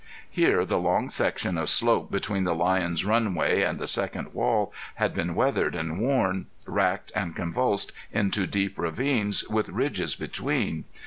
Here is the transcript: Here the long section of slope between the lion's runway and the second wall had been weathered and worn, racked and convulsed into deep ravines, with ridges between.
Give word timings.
Here 0.31 0.65
the 0.65 0.79
long 0.79 1.09
section 1.09 1.59
of 1.59 1.69
slope 1.69 2.09
between 2.09 2.43
the 2.43 2.55
lion's 2.55 3.05
runway 3.05 3.61
and 3.61 3.77
the 3.77 3.87
second 3.87 4.33
wall 4.33 4.73
had 4.95 5.13
been 5.13 5.35
weathered 5.35 5.75
and 5.75 5.99
worn, 5.99 6.47
racked 6.65 7.11
and 7.15 7.35
convulsed 7.35 7.91
into 8.11 8.47
deep 8.47 8.79
ravines, 8.79 9.47
with 9.47 9.69
ridges 9.69 10.15
between. 10.15 10.85